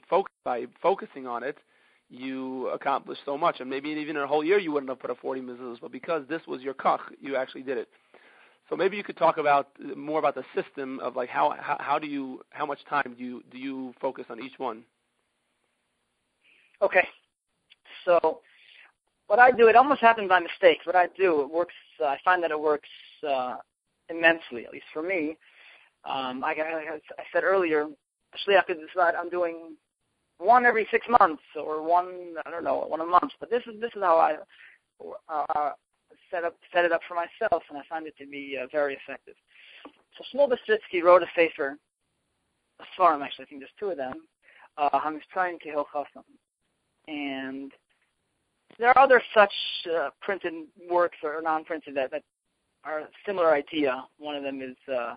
by 0.44 0.66
focusing 0.82 1.28
on 1.28 1.44
it. 1.44 1.58
You 2.14 2.68
accomplished 2.70 3.22
so 3.26 3.38
much, 3.38 3.62
and 3.62 3.70
maybe 3.70 3.90
even 3.90 4.18
in 4.18 4.22
a 4.22 4.28
whole 4.28 4.44
year 4.44 4.60
you 4.60 4.74
wouldn't 4.74 4.90
have 4.90 5.00
put 5.00 5.10
a 5.10 5.16
40 5.16 5.42
mezuzahs, 5.42 5.80
but 5.80 5.94
because 5.94 6.24
this 6.28 6.42
was 6.46 6.62
your 6.62 6.74
koch, 6.74 7.00
you 7.22 7.38
actually 7.38 7.64
did 7.64 7.78
it. 7.78 7.88
So 8.70 8.76
maybe 8.76 8.98
you 8.98 9.04
could 9.04 9.16
talk 9.16 9.38
about 9.38 9.70
more 9.96 10.20
about 10.20 10.36
the 10.36 10.44
system 10.54 11.00
of 11.00 11.16
like 11.16 11.30
how 11.30 11.56
how, 11.58 11.78
how 11.80 12.00
do 12.00 12.08
you 12.08 12.42
how 12.50 12.66
much 12.66 12.80
time 12.90 13.16
do 13.18 13.24
you 13.24 13.44
do 13.50 13.58
you 13.58 13.94
focus 14.02 14.26
on 14.30 14.44
each 14.44 14.58
one? 14.58 14.84
Okay, 16.82 17.08
so 18.06 18.40
what 19.28 19.40
I 19.40 19.52
do 19.52 19.68
it 19.68 19.78
almost 19.78 20.02
happened 20.02 20.28
by 20.28 20.40
mistake. 20.40 20.80
What 20.84 20.96
I 20.96 21.08
do 21.18 21.42
it 21.42 21.50
works. 21.50 21.74
Uh, 22.02 22.08
I 22.08 22.18
find 22.26 22.44
that 22.44 22.52
it 22.52 22.60
works 22.60 22.90
uh, 23.28 23.56
immensely, 24.10 24.66
at 24.66 24.74
least 24.74 24.88
for 24.92 25.02
me. 25.02 25.38
Um, 26.04 26.44
I, 26.44 26.54
I, 26.54 27.00
I 27.20 27.24
said 27.32 27.44
earlier, 27.44 27.88
shliach 28.46 28.66
could 28.66 28.80
decide 28.80 29.16
I'm 29.16 29.30
doing 29.30 29.76
one 30.42 30.66
every 30.66 30.88
six 30.90 31.06
months 31.20 31.44
or 31.56 31.84
one 31.84 32.36
I 32.46 32.50
don't 32.50 32.64
know 32.64 32.86
one 32.88 33.02
a 33.02 33.06
month. 33.06 33.32
But 33.40 33.50
this 33.50 33.64
is 33.68 33.80
this 33.80 33.92
is 33.96 34.02
how 34.02 34.18
I 34.18 34.38
uh, 35.30 35.72
set 36.32 36.44
up 36.44 36.56
set 36.74 36.86
it 36.86 36.92
up 36.92 37.02
for 37.08 37.16
myself, 37.16 37.64
and 37.70 37.78
I 37.78 37.82
find 37.88 38.08
it 38.08 38.18
to 38.18 38.26
be 38.26 38.58
uh, 38.62 38.68
very 38.72 38.96
effective. 38.96 39.36
So 40.18 40.24
Shmuel 40.34 40.50
Bistritsky 40.50 41.04
wrote 41.04 41.24
a 41.24 41.28
sefer, 41.36 41.78
a 42.80 42.84
farm 42.98 43.22
actually, 43.22 43.46
I 43.46 43.48
think 43.48 43.62
there's 43.62 43.72
two 43.80 43.90
of 43.90 43.98
them, 43.98 44.24
uh, 44.78 45.00
Hamishprayim 45.00 45.58
Kehil. 45.66 45.86
And 47.08 47.72
there 48.78 48.90
are 48.90 49.00
other 49.00 49.22
such 49.34 49.54
uh, 49.96 50.10
printed 50.22 50.54
works 50.90 51.18
or 51.24 51.42
non-printed 51.42 51.96
that, 51.96 52.12
that 52.12 52.24
are 52.84 53.04
similar 53.26 53.54
idea. 53.54 54.04
One 54.18 54.36
of 54.36 54.44
them 54.44 54.62
is 54.62 54.76
uh, 54.92 55.16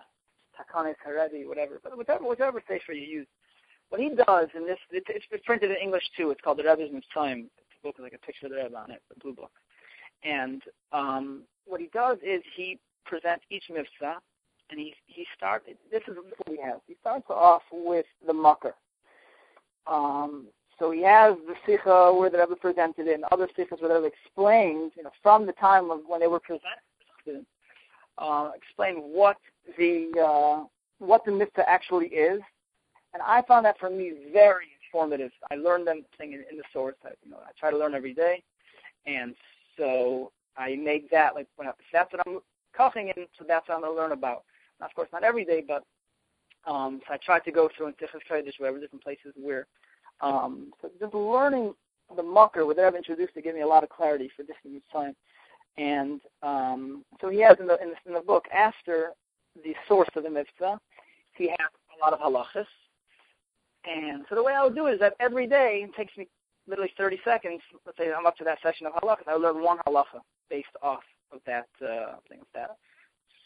Takanes 0.55 0.95
Haredi, 1.05 1.47
whatever, 1.47 1.79
but 1.83 1.97
whichever, 1.97 2.27
whichever 2.27 2.63
sefer 2.67 2.93
you 2.93 3.19
use. 3.19 3.27
What 3.89 4.01
he 4.01 4.09
does, 4.09 4.49
and 4.55 4.67
this, 4.67 4.79
it's, 4.91 5.25
it's 5.31 5.45
printed 5.45 5.71
in 5.71 5.77
English 5.77 6.03
too, 6.17 6.31
it's 6.31 6.41
called 6.41 6.57
The 6.57 6.63
Rebbe's 6.63 6.91
Mitzvah. 6.91 7.45
It's 7.45 7.79
a 7.79 7.83
book 7.83 7.97
with 7.97 8.03
like 8.03 8.13
a 8.13 8.25
picture 8.25 8.47
of 8.47 8.51
the 8.51 8.57
Rebbe 8.57 8.75
on 8.75 8.91
it, 8.91 9.01
the 9.13 9.19
blue 9.19 9.33
book. 9.33 9.51
And 10.23 10.61
um, 10.91 11.43
what 11.65 11.79
he 11.79 11.87
does 11.93 12.17
is 12.23 12.41
he 12.55 12.79
presents 13.05 13.45
each 13.49 13.65
mitzvah, 13.69 14.17
and 14.69 14.79
he 14.79 14.93
he 15.05 15.25
starts. 15.37 15.65
This 15.91 16.01
is 16.07 16.15
what 16.15 16.49
he 16.49 16.61
has. 16.61 16.79
He 16.87 16.95
starts 16.99 17.25
off 17.29 17.61
with 17.71 18.05
the 18.25 18.33
mucker. 18.33 18.73
Um, 19.87 20.47
so 20.79 20.91
he 20.91 21.03
has 21.03 21.35
the 21.47 21.53
sikha 21.65 22.11
where 22.13 22.29
the 22.29 22.39
Rebbe 22.39 22.55
presented 22.55 23.07
it, 23.07 23.13
and 23.13 23.23
other 23.31 23.47
sikhas 23.57 23.81
where 23.81 23.89
the 23.89 23.95
Rebbe 24.01 24.07
explained, 24.07 24.91
you 24.97 25.03
know, 25.03 25.11
from 25.21 25.45
the 25.45 25.53
time 25.53 25.91
of 25.91 25.99
when 26.07 26.19
they 26.19 26.27
were 26.27 26.39
presented, 26.39 27.45
uh, 28.17 28.51
explain 28.55 28.95
what 28.97 29.37
the 29.77 30.11
uh, 30.19 30.65
what 30.99 31.23
the 31.25 31.31
mitzvah 31.31 31.69
actually 31.69 32.07
is. 32.07 32.41
And 33.15 33.23
I 33.25 33.41
found 33.43 33.65
that 33.65 33.79
for 33.79 33.89
me 33.89 34.11
very 34.33 34.65
informative. 34.83 35.31
I 35.49 35.55
learned 35.55 35.87
them 35.87 36.03
in, 36.19 36.33
in 36.33 36.57
the 36.57 36.63
source. 36.73 36.95
I, 37.05 37.11
you 37.23 37.31
know, 37.31 37.37
I 37.37 37.51
try 37.57 37.71
to 37.71 37.77
learn 37.77 37.95
every 37.95 38.13
day, 38.13 38.43
and 39.07 39.33
so 39.77 40.33
I 40.57 40.75
make 40.75 41.09
that 41.11 41.33
like 41.33 41.47
when 41.55 41.69
I, 41.69 41.71
that's 41.93 42.11
what 42.11 42.27
I'm 42.27 42.39
coughing 42.75 43.13
in, 43.15 43.25
so 43.39 43.45
that's 43.47 43.69
what 43.69 43.75
I'm 43.75 43.83
gonna 43.83 43.95
learn 43.95 44.11
about. 44.11 44.43
Now, 44.81 44.87
of 44.87 44.95
course, 44.95 45.07
not 45.13 45.23
every 45.23 45.45
day, 45.45 45.63
but 45.65 45.85
um, 46.69 46.99
so 47.07 47.13
I 47.13 47.17
try 47.17 47.39
to 47.39 47.51
go 47.53 47.69
through 47.75 47.87
in 47.87 47.93
different 47.99 48.25
Kodesh, 48.29 48.59
wherever 48.59 48.81
different 48.81 49.03
places 49.03 49.33
where. 49.41 49.65
Um, 50.19 50.73
so 50.81 50.89
just 50.99 51.13
learning 51.13 51.73
the 52.17 52.23
mucker 52.23 52.65
with 52.65 52.79
I've 52.79 52.95
introduced 52.95 53.33
to 53.35 53.41
give 53.41 53.55
me 53.55 53.61
a 53.61 53.67
lot 53.67 53.83
of 53.83 53.89
clarity 53.89 54.29
for 54.35 54.43
this 54.43 54.57
new 54.65 54.81
time. 54.91 55.15
And 55.77 56.19
um, 56.43 57.05
so 57.21 57.29
he 57.29 57.39
has 57.41 57.57
in 57.61 57.67
the, 57.67 57.81
in 57.81 57.91
the 57.91 57.95
in 58.05 58.13
the 58.13 58.21
book 58.21 58.45
after 58.53 59.11
the 59.63 59.73
source 59.87 60.09
of 60.17 60.23
the 60.23 60.29
mitzvah, 60.29 60.79
he 61.37 61.47
has 61.47 61.69
a 61.95 61.99
lot 62.03 62.13
of 62.13 62.19
halachas. 62.19 62.65
And 63.87 64.25
so 64.29 64.35
the 64.35 64.43
way 64.43 64.53
I 64.53 64.63
would 64.63 64.75
do 64.75 64.87
it 64.87 64.93
is 64.95 64.99
that 64.99 65.15
every 65.19 65.47
day 65.47 65.85
it 65.87 65.95
takes 65.95 66.15
me 66.17 66.27
literally 66.67 66.91
30 66.97 67.19
seconds, 67.23 67.61
let's 67.85 67.97
say 67.97 68.11
I'm 68.11 68.25
up 68.25 68.37
to 68.37 68.43
that 68.43 68.57
section 68.63 68.87
of 68.87 68.93
halacha, 68.93 69.27
I 69.27 69.35
learn 69.35 69.61
one 69.61 69.77
halacha 69.87 70.21
based 70.49 70.67
off 70.81 71.03
of 71.31 71.39
that 71.45 71.67
uh, 71.81 72.15
thing 72.27 72.39
of 72.41 72.47
that. 72.53 72.77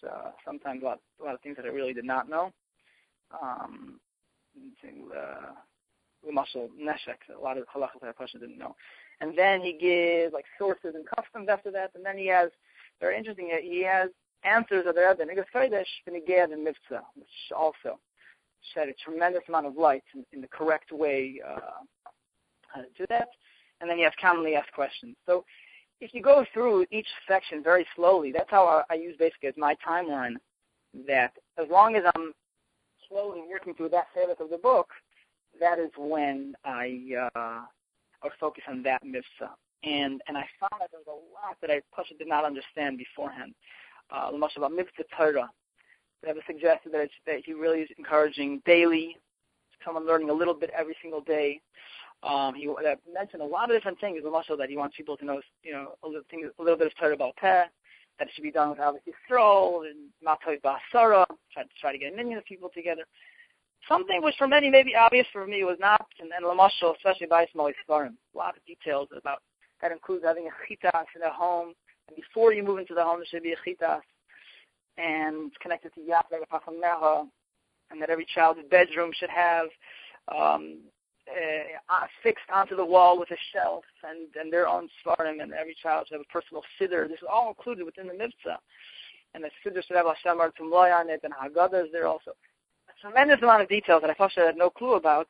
So 0.01 0.09
sometimes 0.45 0.81
a 0.83 0.85
lot, 0.85 0.99
a 1.21 1.25
lot 1.25 1.35
of 1.35 1.41
things 1.41 1.57
that 1.57 1.65
I 1.65 1.69
really 1.69 1.93
did 1.93 2.05
not 2.05 2.29
know. 2.29 2.53
Um, 3.41 3.99
uh, 5.15 5.51
muscle 6.31 6.69
neshek, 6.79 7.35
a 7.35 7.41
lot 7.41 7.57
of 7.57 7.65
halachas 7.73 8.01
that 8.01 8.15
I 8.19 8.25
didn't 8.39 8.57
know. 8.57 8.75
And 9.21 9.37
then 9.37 9.61
he 9.61 9.73
gives 9.73 10.33
like 10.33 10.45
sources 10.57 10.95
and 10.95 11.05
customs 11.15 11.49
after 11.49 11.71
that, 11.71 11.91
and 11.95 12.05
then 12.05 12.17
he 12.17 12.27
has 12.27 12.49
very 12.99 13.17
interesting. 13.17 13.49
He 13.61 13.83
has 13.83 14.09
answers 14.43 14.85
of 14.87 14.95
the 14.95 15.01
Rebbe, 15.01 15.25
Nigas 15.25 15.45
Kodesh, 15.53 15.85
Beneged, 16.07 16.53
and 16.53 16.63
Mitzvah, 16.63 17.03
which 17.15 17.27
also 17.55 17.99
shed 18.73 18.89
a 18.89 18.93
tremendous 18.93 19.41
amount 19.47 19.65
of 19.65 19.75
light 19.77 20.03
in, 20.13 20.25
in 20.33 20.41
the 20.41 20.47
correct 20.47 20.91
way 20.91 21.41
uh, 21.47 22.81
to 22.97 23.05
that. 23.09 23.29
And 23.81 23.89
then 23.89 23.97
you 23.97 24.03
have 24.03 24.13
commonly 24.19 24.55
asked 24.55 24.73
questions. 24.73 25.15
So 25.25 25.45
if 26.01 26.13
you 26.13 26.21
go 26.21 26.45
through 26.53 26.85
each 26.91 27.07
section 27.27 27.63
very 27.63 27.85
slowly, 27.95 28.31
that's 28.31 28.49
how 28.49 28.65
I, 28.89 28.93
I 28.93 28.97
use 28.97 29.15
basically 29.17 29.49
as 29.49 29.55
my 29.57 29.75
timeline. 29.87 30.35
That 31.07 31.33
as 31.57 31.67
long 31.69 31.95
as 31.95 32.03
I'm 32.15 32.33
slowly 33.07 33.41
working 33.49 33.75
through 33.75 33.89
that 33.89 34.07
service 34.15 34.37
of 34.39 34.49
the 34.49 34.57
book, 34.57 34.89
that 35.59 35.77
is 35.77 35.91
when 35.97 36.55
I 36.65 37.29
uh, 37.35 37.61
I 38.23 38.29
focus 38.39 38.63
on 38.67 38.81
that 38.83 39.03
mitzvah. 39.03 39.55
and 39.83 40.21
and 40.27 40.37
I 40.37 40.45
found 40.59 40.81
that 40.81 40.89
there 40.91 40.99
was 41.05 41.07
a 41.07 41.21
lot 41.33 41.57
that 41.61 41.69
I 41.69 41.81
Pasha 41.95 42.15
did 42.15 42.27
not 42.27 42.43
understand 42.43 42.97
beforehand. 42.97 43.53
Uh, 44.11 44.31
That 46.23 46.35
was 46.35 46.43
suggested 46.45 46.91
that, 46.93 47.09
that 47.25 47.41
he 47.45 47.53
really 47.53 47.79
is 47.79 47.89
encouraging 47.97 48.61
daily, 48.65 49.17
someone 49.85 50.05
learning 50.05 50.29
a 50.29 50.33
little 50.33 50.53
bit 50.53 50.69
every 50.77 50.95
single 51.01 51.21
day. 51.21 51.61
Um, 52.23 52.53
he 52.53 52.67
that 52.83 52.99
mentioned 53.13 53.41
a 53.41 53.45
lot 53.45 53.71
of 53.71 53.77
different 53.77 53.99
things, 54.01 54.21
also 54.25 54.57
that 54.57 54.69
he 54.69 54.75
wants 54.75 54.97
people 54.97 55.15
to 55.17 55.25
know, 55.25 55.41
you 55.63 55.71
know, 55.71 55.93
a 56.03 56.07
little, 56.07 56.23
thing, 56.29 56.49
a 56.57 56.61
little 56.61 56.77
bit 56.77 56.87
of 56.87 56.95
Torah 56.97 57.13
about 57.13 57.37
Peh, 57.37 57.63
that 58.19 58.27
it 58.27 58.29
should 58.33 58.43
be 58.43 58.51
done 58.51 58.69
with 58.71 58.79
Ahavas 58.79 58.99
Yisrael 59.07 59.89
and 59.89 60.09
Matoy 60.25 60.59
Basara, 60.61 61.25
try 61.53 61.63
to 61.63 61.69
try 61.79 61.93
to 61.93 61.97
get 61.97 62.11
a 62.11 62.15
million 62.15 62.37
of 62.37 62.43
people 62.43 62.69
together. 62.73 63.03
Something 63.87 64.21
which 64.21 64.35
for 64.37 64.47
many 64.47 64.69
may 64.69 64.83
be 64.83 64.93
obvious 64.93 65.25
for 65.31 65.47
me 65.47 65.63
was 65.63 65.77
not, 65.79 66.05
and, 66.19 66.29
and 66.35 66.45
Lamashal, 66.45 66.97
especially 66.97 67.27
by 67.27 67.45
Ismail 67.45 67.69
Isfarim, 67.69 68.15
a 68.35 68.37
lot 68.37 68.57
of 68.57 68.65
details 68.65 69.07
about 69.15 69.41
that 69.81 69.93
includes 69.93 70.25
having 70.25 70.47
a 70.47 70.51
chitas 70.67 71.05
in 71.15 71.21
a 71.21 71.31
home, 71.31 71.73
and 72.09 72.17
before 72.17 72.51
you 72.51 72.63
move 72.63 72.79
into 72.79 72.93
the 72.93 73.03
home, 73.03 73.19
there 73.19 73.25
should 73.25 73.43
be 73.43 73.53
a 73.53 73.55
chitas, 73.65 74.01
and 74.99 75.51
connected 75.59 75.93
to 75.95 76.01
Yad 76.01 76.23
Meha, 76.31 77.27
and 77.91 78.01
that 78.01 78.09
every 78.09 78.25
child's 78.33 78.59
bedroom 78.69 79.11
should 79.17 79.29
have 79.29 79.67
um, 80.35 80.79
uh, 81.29 82.05
fixed 82.23 82.49
onto 82.53 82.75
the 82.75 82.85
wall 82.85 83.19
with 83.19 83.31
a 83.31 83.37
shelf 83.53 83.83
and, 84.07 84.27
and 84.39 84.51
their 84.51 84.67
own 84.67 84.89
svarim, 85.05 85.41
and 85.41 85.53
every 85.53 85.75
child 85.81 86.07
should 86.07 86.15
have 86.15 86.25
a 86.27 86.33
personal 86.33 86.63
siddur. 86.79 87.07
This 87.07 87.19
is 87.19 87.27
all 87.31 87.49
included 87.49 87.85
within 87.85 88.07
the 88.07 88.13
mitzvah. 88.13 88.59
And 89.33 89.43
the 89.43 89.49
siddur 89.63 89.83
should 89.85 89.95
have 89.95 90.07
Hashem 90.07 90.39
Tumloy 90.59 90.91
on 90.91 91.09
it, 91.09 91.21
and 91.23 91.33
Haggadah 91.33 91.85
is 91.85 91.91
there 91.91 92.07
also. 92.07 92.31
A 92.89 93.01
tremendous 93.01 93.41
amount 93.41 93.61
of 93.61 93.69
details 93.69 94.01
that 94.01 94.09
I 94.09 94.13
thought 94.15 94.31
I 94.37 94.41
had 94.41 94.57
no 94.57 94.69
clue 94.69 94.93
about. 94.93 95.27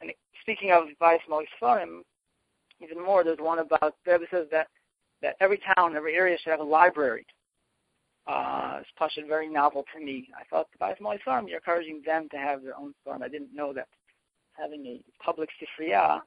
And 0.00 0.10
speaking 0.42 0.72
of 0.72 0.84
Vice 0.98 1.20
Svarim, 1.28 2.02
even 2.82 3.04
more, 3.04 3.24
there's 3.24 3.38
one 3.38 3.60
about, 3.60 3.94
Rebbe 4.06 4.24
says 4.30 4.46
that, 4.50 4.68
that 5.22 5.36
every 5.40 5.60
town, 5.76 5.96
every 5.96 6.14
area 6.14 6.36
should 6.38 6.50
have 6.50 6.60
a 6.60 6.64
library. 6.64 7.26
Uh, 8.28 8.76
it's 8.80 8.90
Pasha 8.98 9.22
very 9.26 9.48
novel 9.48 9.84
to 9.94 10.04
me. 10.04 10.28
I 10.38 10.44
thought 10.50 10.66
the 10.72 10.84
Bais 10.84 10.96
Vice 11.00 11.18
Farm, 11.24 11.48
you're 11.48 11.56
encouraging 11.56 12.02
them 12.04 12.28
to 12.30 12.36
have 12.36 12.62
their 12.62 12.76
own 12.76 12.92
farm. 13.02 13.22
I 13.22 13.28
didn't 13.28 13.54
know 13.54 13.72
that 13.72 13.88
having 14.52 14.84
a 14.84 15.00
public 15.24 15.48
sifriya 15.58 16.20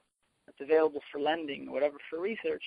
that's 0.46 0.60
available 0.60 1.00
for 1.12 1.20
lending 1.20 1.68
or 1.68 1.74
whatever 1.74 1.96
for 2.10 2.20
research 2.20 2.62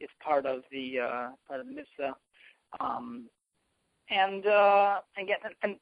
is 0.00 0.08
part 0.22 0.46
of 0.46 0.60
the 0.70 1.00
uh, 1.00 1.28
part 1.48 1.60
of 1.60 1.66
the 1.66 1.72
mitzvah. 1.72 2.14
Um, 2.78 3.24
and 4.10 4.46
uh, 4.46 5.00
again, 5.18 5.38
and, 5.44 5.54
and 5.64 5.76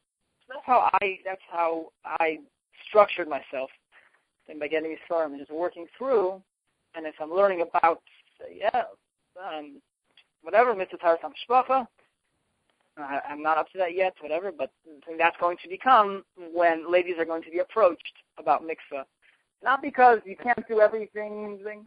that's 0.49 0.65
how 0.65 0.89
I 1.03 1.19
that's 1.27 1.43
how 1.51 1.89
I 2.07 2.39
structured 2.89 3.29
myself. 3.29 3.69
And 4.49 4.59
by 4.59 4.69
getting 4.69 4.91
these 4.91 4.99
farm 5.07 5.33
and 5.33 5.41
just 5.41 5.53
working 5.53 5.87
through, 5.99 6.41
and 6.95 7.07
if 7.07 7.15
I'm 7.21 7.35
learning 7.35 7.63
about 7.63 8.01
yeah, 8.51 8.85
um, 9.39 9.83
whatever 10.43 10.75
mitzvah 10.75 10.97
taras 10.99 11.21
shpacha, 12.99 13.21
I'm 13.29 13.43
not 13.43 13.59
up 13.59 13.71
to 13.73 13.79
that 13.79 13.95
yet, 13.95 14.15
whatever, 14.21 14.53
but 14.53 14.71
that's 15.19 15.37
going 15.39 15.57
to 15.63 15.69
become 15.69 16.25
when 16.53 16.91
ladies 16.91 17.17
are 17.19 17.25
going 17.25 17.43
to 17.43 17.51
be 17.51 17.59
approached 17.59 18.13
about 18.39 18.63
mikvah 18.63 19.05
not 19.65 19.83
because 19.83 20.21
you 20.25 20.37
can't 20.37 20.69
do 20.69 20.81
everything. 20.81 21.87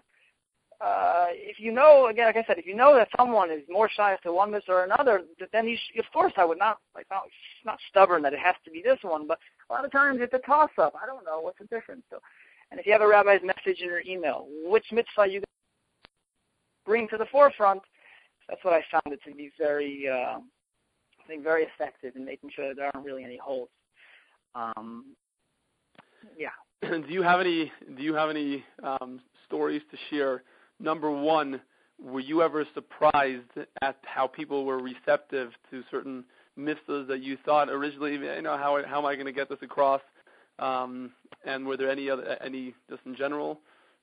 Uh, 0.81 1.27
if 1.29 1.59
you 1.59 1.71
know, 1.71 2.07
again, 2.07 2.25
like 2.25 2.37
I 2.37 2.43
said, 2.45 2.59
if 2.59 2.67
you 2.67 2.75
know 2.75 2.95
that 2.95 3.07
someone 3.17 3.49
is 3.49 3.61
more 3.69 3.89
shy 3.89 4.15
to 4.23 4.33
one 4.33 4.51
mitzvah 4.51 4.73
or 4.73 4.83
another, 4.83 5.21
then 5.51 5.67
you 5.67 5.77
of 5.97 6.05
course 6.11 6.33
I 6.37 6.45
would 6.45 6.59
not, 6.59 6.79
like, 6.93 7.07
not, 7.09 7.23
not 7.65 7.79
stubborn 7.89 8.21
that 8.23 8.33
it 8.33 8.39
has 8.39 8.55
to 8.65 8.71
be 8.71 8.81
this 8.83 8.99
one, 9.01 9.27
but 9.27 9.39
a 9.69 9.73
lot 9.73 9.85
of 9.85 9.91
times 9.91 10.19
it's 10.21 10.33
a 10.33 10.39
toss-up. 10.39 10.93
I 11.01 11.07
don't 11.07 11.25
know 11.25 11.39
what's 11.39 11.57
the 11.59 11.65
difference. 11.65 12.03
So, 12.11 12.19
and 12.69 12.79
if 12.79 12.85
you 12.85 12.91
have 12.91 13.01
a 13.01 13.07
rabbi's 13.07 13.41
message 13.43 13.81
in 13.81 13.87
your 13.87 14.01
email, 14.01 14.47
which 14.65 14.85
mitzvah 14.91 15.27
you 15.27 15.41
bring 16.85 17.07
to 17.07 17.17
the 17.17 17.25
forefront, 17.31 17.81
that's 18.47 18.63
what 18.63 18.73
I 18.73 18.83
found 18.91 19.13
it 19.13 19.19
to 19.27 19.35
be 19.35 19.51
very, 19.57 20.07
uh, 20.07 20.39
Think, 21.27 21.43
very 21.43 21.63
effective 21.63 22.15
in 22.15 22.25
making 22.25 22.51
sure 22.55 22.69
that 22.69 22.77
there 22.77 22.89
aren't 22.93 23.05
really 23.05 23.23
any 23.23 23.37
holes. 23.37 23.69
Um, 24.55 25.05
yeah. 26.37 26.49
do 26.81 27.05
you 27.09 27.21
have 27.21 27.39
any 27.39 27.71
do 27.95 28.03
you 28.03 28.13
have 28.13 28.29
any 28.29 28.63
um, 28.83 29.19
stories 29.45 29.81
to 29.91 29.97
share? 30.09 30.43
Number 30.79 31.11
one, 31.11 31.59
were 32.01 32.19
you 32.19 32.41
ever 32.41 32.65
surprised 32.73 33.49
at 33.81 33.97
how 34.03 34.27
people 34.27 34.65
were 34.65 34.79
receptive 34.79 35.51
to 35.71 35.83
certain 35.89 36.23
mitzvahs 36.57 37.07
that 37.07 37.21
you 37.21 37.37
thought 37.45 37.69
originally, 37.69 38.13
you 38.13 38.41
know, 38.41 38.57
how 38.57 38.81
how 38.85 38.99
am 38.99 39.05
I 39.05 39.15
going 39.15 39.25
to 39.25 39.31
get 39.31 39.49
this 39.49 39.59
across? 39.61 40.01
Um, 40.59 41.11
and 41.45 41.65
were 41.65 41.77
there 41.77 41.89
any 41.89 42.09
other 42.09 42.37
any 42.43 42.73
just 42.89 43.01
in 43.05 43.15
general 43.15 43.59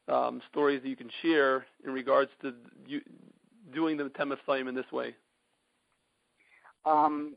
um, 0.08 0.40
stories 0.50 0.82
that 0.82 0.88
you 0.88 0.96
can 0.96 1.10
share 1.22 1.66
in 1.84 1.92
regards 1.92 2.30
to 2.42 2.54
you 2.86 3.00
doing 3.72 3.96
the 3.96 4.04
Temes 4.10 4.68
in 4.68 4.74
this 4.74 4.90
way? 4.92 5.14
Um, 6.84 7.36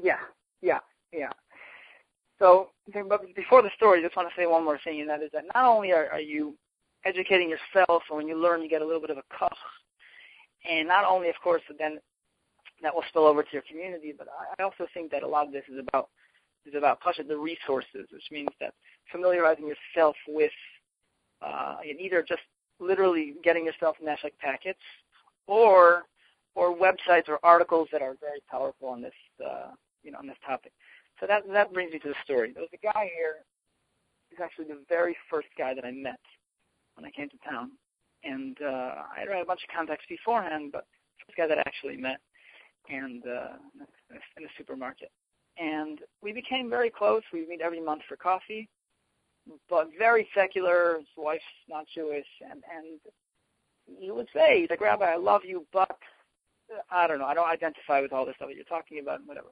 yeah, 0.00 0.18
yeah, 0.62 0.78
yeah. 1.12 1.30
So, 2.38 2.70
but 3.08 3.34
before 3.36 3.62
the 3.62 3.70
story, 3.76 4.00
I 4.00 4.02
just 4.02 4.16
want 4.16 4.28
to 4.28 4.34
say 4.40 4.46
one 4.46 4.64
more 4.64 4.78
thing, 4.82 5.00
and 5.00 5.10
that 5.10 5.22
is 5.22 5.30
that 5.32 5.44
not 5.54 5.66
only 5.66 5.92
are, 5.92 6.08
are 6.10 6.20
you 6.20 6.54
educating 7.04 7.50
yourself, 7.50 8.02
and 8.08 8.16
when 8.16 8.28
you 8.28 8.40
learn, 8.40 8.62
you 8.62 8.68
get 8.68 8.82
a 8.82 8.84
little 8.84 9.00
bit 9.00 9.10
of 9.10 9.18
a 9.18 9.22
koch, 9.38 9.52
and 10.68 10.88
not 10.88 11.04
only, 11.04 11.28
of 11.28 11.34
course, 11.42 11.62
then 11.78 11.98
that 12.82 12.94
will 12.94 13.04
spill 13.08 13.26
over 13.26 13.42
to 13.42 13.48
your 13.52 13.62
community, 13.70 14.14
but 14.16 14.28
I 14.58 14.62
also 14.62 14.86
think 14.94 15.10
that 15.10 15.22
a 15.22 15.28
lot 15.28 15.46
of 15.46 15.52
this 15.52 15.64
is 15.70 15.78
about 15.78 16.08
is 16.66 16.74
about 16.74 17.00
pasha 17.00 17.22
the 17.22 17.36
resources, 17.36 18.06
which 18.12 18.24
means 18.30 18.50
that 18.60 18.74
familiarizing 19.10 19.66
yourself 19.66 20.16
with 20.28 20.52
uh, 21.42 21.76
either 21.98 22.22
just 22.26 22.42
literally 22.78 23.34
getting 23.42 23.64
yourself 23.64 23.96
Neshek 24.02 24.32
packets, 24.40 24.80
or 25.46 26.04
or 26.60 26.76
websites 26.76 27.26
or 27.26 27.38
articles 27.42 27.88
that 27.90 28.02
are 28.02 28.16
very 28.20 28.42
powerful 28.50 28.88
on 28.88 29.00
this 29.00 29.14
uh, 29.42 29.70
you 30.02 30.12
know 30.12 30.18
on 30.18 30.26
this 30.26 30.36
topic. 30.46 30.72
So 31.18 31.26
that 31.26 31.42
that 31.50 31.72
brings 31.72 31.92
me 31.92 31.98
to 32.00 32.08
the 32.08 32.14
story. 32.22 32.52
There 32.52 32.62
was 32.62 32.70
a 32.74 32.86
guy 32.86 33.08
here. 33.16 33.36
He's 34.28 34.40
actually 34.40 34.66
the 34.66 34.82
very 34.88 35.16
first 35.30 35.48
guy 35.56 35.74
that 35.74 35.84
I 35.86 35.90
met 35.90 36.20
when 36.94 37.06
I 37.06 37.10
came 37.10 37.30
to 37.30 37.50
town, 37.50 37.70
and 38.24 38.56
uh, 38.62 38.94
I 39.16 39.20
had 39.20 39.28
a 39.28 39.44
bunch 39.44 39.62
of 39.66 39.74
contacts 39.74 40.04
beforehand, 40.08 40.70
but 40.70 40.84
first 41.26 41.36
guy 41.36 41.46
that 41.46 41.58
I 41.58 41.62
actually 41.62 41.96
met, 41.96 42.20
and 42.90 43.22
uh, 43.26 43.56
in 44.36 44.44
a 44.44 44.48
supermarket, 44.58 45.10
and 45.58 46.00
we 46.22 46.32
became 46.32 46.68
very 46.68 46.90
close. 46.90 47.22
We 47.32 47.46
meet 47.48 47.62
every 47.62 47.80
month 47.80 48.02
for 48.06 48.16
coffee, 48.16 48.68
but 49.70 49.88
very 49.98 50.28
secular. 50.34 50.98
His 50.98 51.08
wife's 51.16 51.42
not 51.70 51.86
Jewish, 51.94 52.28
and 52.42 52.62
and 52.76 53.00
he 53.98 54.10
would 54.10 54.28
say, 54.34 54.60
he's 54.60 54.70
like, 54.70 54.80
Rabbi, 54.80 55.04
I 55.04 55.16
love 55.16 55.42
you, 55.44 55.66
but 55.72 55.98
I 56.90 57.06
don't 57.06 57.18
know. 57.18 57.26
I 57.26 57.34
don't 57.34 57.48
identify 57.48 58.00
with 58.00 58.12
all 58.12 58.24
this 58.24 58.36
stuff 58.36 58.48
that 58.48 58.56
you're 58.56 58.64
talking 58.64 58.98
about, 59.00 59.20
and 59.20 59.28
whatever. 59.28 59.48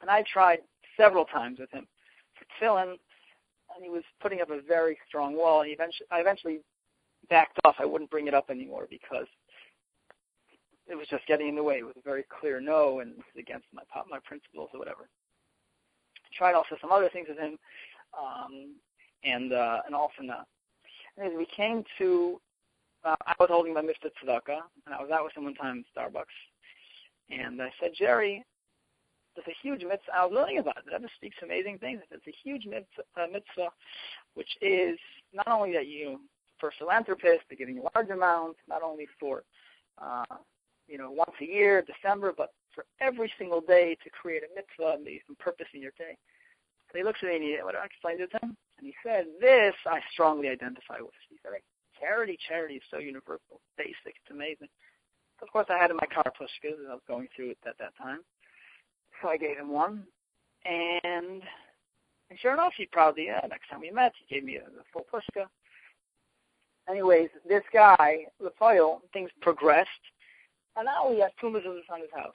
And 0.00 0.10
I 0.10 0.22
tried 0.30 0.58
several 0.96 1.24
times 1.24 1.58
with 1.58 1.70
him 1.70 1.86
for 2.34 2.44
tefillin, 2.64 2.90
and 2.90 3.84
he 3.84 3.90
was 3.90 4.02
putting 4.20 4.40
up 4.40 4.50
a 4.50 4.60
very 4.60 4.98
strong 5.08 5.36
wall. 5.36 5.62
And 5.62 5.70
eventually, 5.70 6.06
I 6.10 6.20
eventually 6.20 6.60
backed 7.30 7.58
off. 7.64 7.76
I 7.78 7.84
wouldn't 7.84 8.10
bring 8.10 8.26
it 8.26 8.34
up 8.34 8.50
anymore 8.50 8.86
because 8.90 9.26
it 10.88 10.94
was 10.94 11.08
just 11.08 11.26
getting 11.26 11.48
in 11.48 11.56
the 11.56 11.62
way. 11.62 11.76
It 11.76 11.84
was 11.84 11.96
a 11.96 12.08
very 12.08 12.24
clear 12.40 12.60
no, 12.60 13.00
and 13.00 13.14
against 13.38 13.66
my 13.72 13.82
my 14.08 14.18
principles 14.24 14.70
or 14.72 14.78
whatever. 14.78 15.08
I 16.24 16.36
tried 16.36 16.54
also 16.54 16.76
some 16.80 16.92
other 16.92 17.08
things 17.08 17.28
with 17.28 17.38
him, 17.38 17.58
um, 18.18 18.74
and 19.24 19.52
uh, 19.52 19.80
and 19.86 19.94
also 19.94 20.22
not. 20.22 20.46
And 21.16 21.26
as 21.26 21.36
we 21.36 21.46
came 21.46 21.82
to, 21.98 22.40
uh, 23.04 23.16
I 23.26 23.34
was 23.38 23.48
holding 23.50 23.74
my 23.74 23.82
mitzvah 23.82 24.10
tzedakah, 24.22 24.60
and 24.86 24.94
I 24.94 25.00
was 25.00 25.10
out 25.10 25.24
with 25.24 25.36
him 25.36 25.44
one 25.44 25.54
time 25.54 25.78
in 25.78 25.84
Starbucks, 25.96 26.24
and 27.30 27.60
I 27.60 27.70
said, 27.80 27.92
Jerry, 27.96 28.44
there's 29.34 29.46
a 29.48 29.66
huge 29.66 29.82
mitzvah. 29.82 30.14
I 30.14 30.24
was 30.24 30.32
learning 30.32 30.58
about 30.58 30.78
it. 30.78 30.84
The 30.86 30.92
Rebbe 30.92 31.08
speaks 31.16 31.36
amazing 31.42 31.78
things. 31.78 32.00
It's 32.10 32.26
a 32.26 32.34
huge 32.42 32.64
mitzvah, 32.64 33.04
uh, 33.16 33.26
mitzvah, 33.26 33.68
which 34.34 34.48
is 34.62 34.98
not 35.32 35.48
only 35.48 35.72
that 35.74 35.86
you, 35.86 36.20
for 36.58 36.72
philanthropists, 36.78 37.44
they're 37.48 37.58
giving 37.58 37.78
a 37.78 37.82
large 37.94 38.10
amounts, 38.10 38.58
not 38.68 38.82
only 38.82 39.06
for, 39.20 39.42
uh, 40.00 40.24
you 40.88 40.96
know, 40.96 41.10
once 41.10 41.36
a 41.40 41.44
year, 41.44 41.82
December, 41.82 42.32
but 42.36 42.52
for 42.74 42.84
every 43.00 43.30
single 43.38 43.60
day 43.60 43.96
to 44.02 44.10
create 44.10 44.42
a 44.42 44.54
mitzvah 44.54 44.96
and 44.96 45.20
some 45.26 45.36
purpose 45.36 45.66
in 45.74 45.82
your 45.82 45.92
day. 45.98 46.16
So 46.90 46.98
he 46.98 47.04
looks 47.04 47.20
at 47.22 47.28
me 47.28 47.36
and 47.36 47.44
he, 47.44 47.58
what 47.62 47.72
do 47.72 47.78
I 47.78 47.84
explained 47.84 48.20
it 48.20 48.30
to 48.32 48.38
him, 48.38 48.56
and 48.78 48.86
he 48.86 48.94
said, 49.02 49.26
"This 49.40 49.74
I 49.86 50.00
strongly 50.12 50.48
identify 50.48 51.00
with." 51.00 51.10
He 51.28 51.36
said, 51.42 51.52
"Charity, 52.00 52.38
charity 52.48 52.76
is 52.76 52.82
so 52.90 52.98
universal, 52.98 53.60
basic, 53.76 54.16
it's 54.16 54.30
amazing." 54.30 54.68
Of 55.42 55.50
course, 55.52 55.66
I 55.68 55.76
had 55.76 55.90
in 55.90 55.96
my 55.96 56.06
car 56.06 56.32
pushkas, 56.38 56.78
and 56.78 56.88
I 56.88 56.94
was 56.94 57.02
going 57.06 57.28
through 57.34 57.50
it 57.50 57.58
at 57.66 57.76
that 57.78 57.96
time. 57.96 58.20
So 59.20 59.28
I 59.28 59.36
gave 59.36 59.56
him 59.58 59.70
one, 59.70 60.06
and 60.64 61.42
and 62.28 62.38
sure 62.40 62.52
enough, 62.52 62.72
he 62.76 62.86
proudly, 62.86 63.26
yeah, 63.26 63.40
next 63.48 63.68
time 63.68 63.80
we 63.80 63.90
met, 63.90 64.12
he 64.18 64.34
gave 64.34 64.44
me 64.44 64.56
a, 64.56 64.62
a 64.62 64.84
full 64.92 65.06
pushka. 65.12 65.46
Anyways, 66.88 67.30
this 67.48 67.62
guy, 67.72 68.26
Rafael, 68.40 69.02
things 69.12 69.30
progressed, 69.40 69.90
and 70.76 70.86
now 70.86 71.10
he 71.12 71.20
has 71.20 71.30
two 71.40 71.46
mitzvahs 71.46 71.90
on 71.90 72.00
his 72.00 72.10
house. 72.14 72.34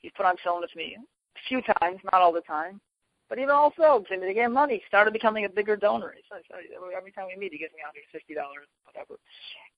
He's 0.00 0.12
put 0.16 0.26
on 0.26 0.36
showing 0.42 0.60
with 0.60 0.74
me 0.76 0.96
a 0.96 1.48
few 1.48 1.62
times, 1.80 2.00
not 2.12 2.20
all 2.20 2.32
the 2.32 2.40
time, 2.42 2.80
But 3.28 3.38
even 3.38 3.50
also, 3.50 4.04
to 4.08 4.34
get 4.34 4.50
money, 4.52 4.82
started 4.86 5.12
becoming 5.12 5.44
a 5.44 5.48
bigger 5.48 5.76
donor. 5.76 6.14
So, 6.28 6.36
so 6.48 6.56
every 6.96 7.10
time 7.10 7.26
we 7.26 7.38
meet, 7.38 7.52
he 7.52 7.58
gives 7.58 7.72
me 7.74 7.80
$150, 7.82 8.36
whatever. 8.84 9.18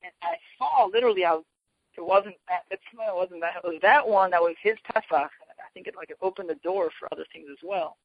And 0.02 0.12
I 0.22 0.36
saw 0.58 0.86
literally 0.92 1.22
how 1.22 1.44
it 1.96 2.04
wasn't 2.04 2.36
that, 2.48 2.64
it 2.70 2.80
wasn't 2.96 3.40
that, 3.40 3.56
it 3.56 3.66
was 3.66 3.78
that 3.82 4.06
one 4.06 4.30
that 4.30 4.40
was 4.40 4.54
his 4.62 4.76
Pesach. 4.84 5.10
I 5.12 5.70
think 5.74 5.86
it 5.86 5.96
like 5.96 6.10
it 6.10 6.18
opened 6.22 6.48
the 6.48 6.54
door 6.56 6.90
for 6.98 7.08
other 7.10 7.24
things 7.32 7.46
as 7.50 7.58
well. 7.62 7.96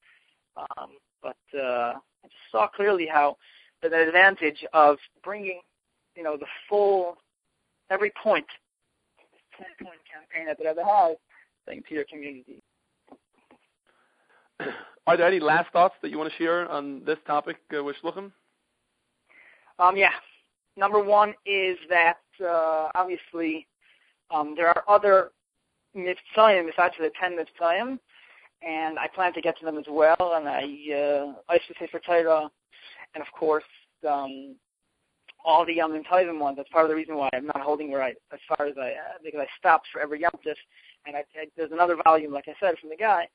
Um, 0.58 0.92
but 1.22 1.38
uh, 1.56 1.94
I 1.94 2.24
just 2.24 2.52
saw 2.52 2.68
clearly 2.68 3.06
how 3.06 3.38
the 3.82 3.88
advantage 3.88 4.66
of 4.74 4.98
bringing, 5.24 5.62
you 6.16 6.24
know, 6.24 6.38
the 6.38 6.48
full, 6.70 7.18
every 7.90 8.12
point, 8.22 8.46
10 9.58 9.68
point 9.82 10.00
campaign 10.12 10.48
that 10.48 10.60
it 10.60 10.66
ever 10.66 10.84
has, 10.84 11.18
to 11.68 11.94
your 11.94 12.06
community. 12.06 12.62
Are 15.08 15.18
there 15.18 15.28
any 15.28 15.40
last 15.40 15.72
thoughts 15.72 15.96
that 16.02 16.12
you 16.12 16.18
want 16.18 16.32
to 16.32 16.38
share 16.38 16.70
on 16.70 17.04
this 17.06 17.18
topic 17.28 17.58
uh, 17.78 17.84
with 17.84 17.96
Shluchim? 18.04 18.32
Um, 19.80 19.98
yeah. 19.98 20.12
Number 20.78 21.04
one 21.04 21.34
is 21.46 21.78
that 21.90 22.18
uh, 22.44 22.90
obviously 22.96 23.68
um, 24.32 24.54
there 24.56 24.68
are 24.68 24.84
other 24.88 25.32
mitzvahim 25.96 26.68
besides 26.68 26.96
the 27.00 27.12
ten 27.20 27.38
mitzvahim, 27.38 28.00
and 28.66 28.98
I 28.98 29.08
plan 29.14 29.34
to 29.34 29.42
get 29.42 29.58
to 29.60 29.66
them 29.66 29.78
as 29.78 29.86
well. 29.90 30.34
And 30.36 30.48
I 30.48 30.62
uh, 30.62 31.34
I 31.50 31.58
to 31.58 31.74
say 31.80 31.88
for 31.92 32.00
Torah, 32.00 32.50
and 33.14 33.22
of 33.22 33.28
course 33.38 33.64
um, 34.10 34.56
all 35.46 35.66
the 35.66 35.74
Yom 35.74 35.92
Tovim 36.04 36.40
ones. 36.40 36.58
That's 36.58 36.70
part 36.70 36.86
of 36.86 36.90
the 36.90 36.96
reason 36.96 37.18
why 37.18 37.30
I'm 37.34 37.46
not 37.46 37.62
holding 37.62 37.94
I 37.94 38.14
as 38.32 38.40
far 38.48 38.66
as 38.66 38.76
I 38.80 38.92
uh, 38.92 39.18
because 39.24 39.42
I 39.42 39.48
stopped 39.60 39.88
for 39.92 40.02
every 40.02 40.22
Yom 40.22 40.32
and 41.06 41.16
I, 41.18 41.20
I, 41.20 41.46
there's 41.58 41.72
another 41.72 41.98
volume, 42.04 42.32
like 42.32 42.48
I 42.48 42.56
said, 42.60 42.80
from 42.80 42.90
the 42.90 42.96
guy 42.96 43.28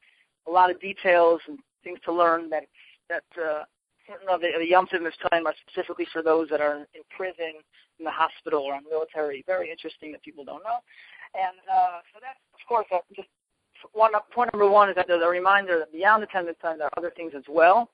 a 0.49 0.51
lot 0.51 0.71
of 0.71 0.81
details 0.81 1.41
and 1.47 1.59
things 1.85 1.99
to 2.05 2.13
learn 2.13 2.51
that 2.51 2.65
that 3.09 3.25
uh, 3.41 3.65
certain 4.07 4.29
of 4.29 4.41
the, 4.41 4.49
the 4.59 4.73
Tov 4.73 5.31
time 5.31 5.47
are 5.47 5.55
specifically 5.67 6.07
for 6.13 6.23
those 6.23 6.49
that 6.51 6.61
are 6.61 6.87
in 6.95 7.03
prison, 7.15 7.61
in 7.99 8.05
the 8.05 8.11
hospital, 8.11 8.63
or 8.63 8.75
on 8.75 8.83
military. 8.91 9.45
Very 9.47 9.71
interesting 9.71 10.13
that 10.13 10.23
people 10.23 10.45
don't 10.45 10.63
know. 10.65 10.79
And 11.35 11.57
uh, 11.71 12.01
so 12.13 12.21
that's, 12.21 12.39
of 12.55 12.67
course, 12.67 12.87
uh, 12.93 12.99
just 13.15 13.29
one 13.93 14.13
point 14.35 14.53
number 14.53 14.69
one 14.69 14.89
is 14.89 14.97
that 14.97 15.07
there's 15.07 15.23
a 15.23 15.29
reminder 15.29 15.79
that 15.79 15.93
beyond 15.93 16.23
the 16.23 16.27
ten 16.27 16.47
time 16.61 16.79
there 16.79 16.89
are 16.89 16.99
other 16.99 17.13
things 17.17 17.33
as 17.37 17.45
well. 17.49 17.91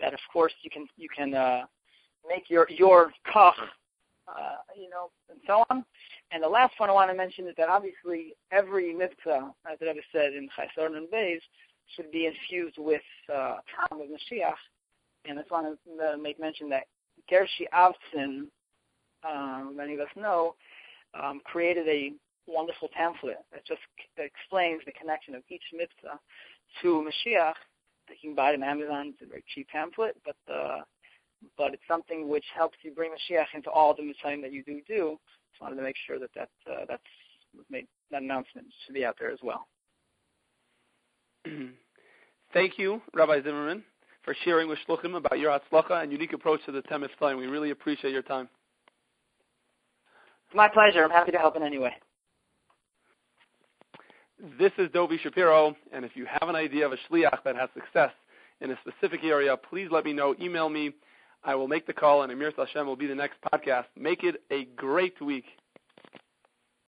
That 0.00 0.12
of 0.12 0.20
course 0.32 0.52
you 0.62 0.70
can 0.70 0.86
you 0.96 1.08
can 1.14 1.34
uh, 1.34 1.62
make 2.28 2.50
your 2.50 2.66
your 2.70 3.12
koch, 3.32 3.54
uh, 4.28 4.56
you 4.76 4.90
know, 4.90 5.10
and 5.30 5.38
so 5.46 5.64
on. 5.70 5.84
And 6.32 6.42
the 6.42 6.48
last 6.48 6.74
one 6.78 6.88
I 6.90 6.92
want 6.92 7.10
to 7.10 7.16
mention 7.16 7.46
is 7.46 7.54
that 7.56 7.68
obviously 7.68 8.34
every 8.50 8.94
mitzvah, 8.94 9.52
as 9.70 9.78
I 9.80 9.94
said 10.12 10.32
in 10.32 10.48
Chayesar 10.56 10.96
and 10.96 11.08
Beis, 11.08 11.40
should 11.94 12.10
be 12.10 12.26
infused 12.26 12.76
with 12.78 13.02
uh, 13.32 13.56
time 13.76 14.00
of 14.00 14.08
Mashiach. 14.08 14.54
And 15.24 15.38
I 15.38 15.42
just 15.42 15.50
want 15.50 15.78
to 15.98 16.18
make 16.18 16.40
mention 16.40 16.68
that 16.70 16.84
Gershi 17.30 17.66
Avtzon, 17.72 18.46
um, 19.28 19.76
many 19.76 19.94
of 19.94 20.00
us 20.00 20.08
know, 20.16 20.54
um, 21.20 21.40
created 21.44 21.86
a 21.88 22.12
wonderful 22.46 22.88
pamphlet 22.92 23.38
that 23.52 23.64
just 23.64 23.80
that 24.16 24.24
explains 24.26 24.82
the 24.84 24.92
connection 24.92 25.34
of 25.34 25.42
each 25.48 25.62
mitzvah 25.72 26.18
to 26.80 27.06
Mashiach. 27.06 27.54
You 28.08 28.30
can 28.30 28.34
buy 28.34 28.50
it 28.50 28.54
on 28.54 28.62
Amazon. 28.64 29.14
It's 29.14 29.22
a 29.22 29.26
very 29.26 29.44
cheap 29.54 29.68
pamphlet, 29.68 30.16
but 30.24 30.52
uh, 30.52 30.80
but 31.56 31.74
it's 31.74 31.82
something 31.88 32.28
which 32.28 32.44
helps 32.54 32.78
you 32.82 32.92
bring 32.92 33.10
Mashiach 33.12 33.54
into 33.54 33.70
all 33.70 33.94
the 33.94 34.02
mitzvahs 34.02 34.42
that 34.42 34.52
you 34.52 34.62
do 34.64 34.80
do. 34.88 35.18
Just 35.52 35.62
wanted 35.62 35.76
to 35.76 35.82
make 35.82 35.96
sure 36.06 36.18
that 36.18 36.30
that 36.34 36.50
uh, 36.70 36.84
that's 36.88 37.02
made 37.70 37.86
that 38.10 38.22
announcement 38.22 38.66
should 38.84 38.94
be 38.94 39.04
out 39.04 39.16
there 39.18 39.30
as 39.30 39.38
well. 39.42 39.66
Thank 42.52 42.78
you, 42.78 43.00
Rabbi 43.14 43.42
Zimmerman, 43.42 43.82
for 44.24 44.34
sharing 44.44 44.68
with 44.68 44.78
Shluchim 44.86 45.16
about 45.16 45.38
your 45.38 45.58
Hatzlacha 45.58 46.02
and 46.02 46.12
unique 46.12 46.32
approach 46.32 46.60
to 46.66 46.72
the 46.72 46.82
Temis 46.82 47.10
time. 47.18 47.38
We 47.38 47.46
really 47.46 47.70
appreciate 47.70 48.12
your 48.12 48.22
time. 48.22 48.48
It's 50.46 50.56
my 50.56 50.68
pleasure. 50.68 51.04
I'm 51.04 51.10
happy 51.10 51.32
to 51.32 51.38
help 51.38 51.56
in 51.56 51.62
any 51.62 51.78
way. 51.78 51.94
This 54.58 54.72
is 54.76 54.88
Dovi 54.88 55.20
Shapiro, 55.20 55.76
and 55.92 56.04
if 56.04 56.16
you 56.16 56.26
have 56.26 56.48
an 56.48 56.56
idea 56.56 56.84
of 56.84 56.92
a 56.92 56.96
shliach 57.08 57.44
that 57.44 57.56
has 57.56 57.68
success 57.74 58.10
in 58.60 58.70
a 58.70 58.78
specific 58.86 59.24
area, 59.24 59.56
please 59.56 59.88
let 59.90 60.04
me 60.04 60.12
know. 60.12 60.34
Email 60.40 60.68
me. 60.68 60.92
I 61.44 61.54
will 61.54 61.68
make 61.68 61.86
the 61.86 61.92
call, 61.92 62.22
and 62.22 62.32
Amir 62.32 62.52
Hashem 62.56 62.86
will 62.86 62.96
be 62.96 63.06
the 63.06 63.14
next 63.14 63.38
podcast. 63.52 63.84
Make 63.96 64.24
it 64.24 64.42
a 64.50 64.64
great 64.76 65.20
week. 65.20 65.44